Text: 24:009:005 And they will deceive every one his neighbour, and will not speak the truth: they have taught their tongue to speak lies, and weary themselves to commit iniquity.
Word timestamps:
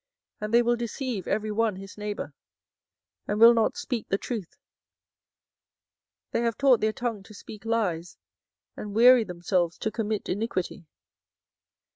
24:009:005 0.39 0.39
And 0.45 0.53
they 0.55 0.61
will 0.63 0.75
deceive 0.75 1.27
every 1.27 1.51
one 1.51 1.75
his 1.75 1.95
neighbour, 1.95 2.33
and 3.27 3.39
will 3.39 3.53
not 3.53 3.77
speak 3.77 4.09
the 4.09 4.17
truth: 4.17 4.57
they 6.31 6.41
have 6.41 6.57
taught 6.57 6.81
their 6.81 6.91
tongue 6.91 7.21
to 7.21 7.35
speak 7.35 7.65
lies, 7.65 8.17
and 8.75 8.95
weary 8.95 9.23
themselves 9.23 9.77
to 9.77 9.91
commit 9.91 10.27
iniquity. 10.27 10.87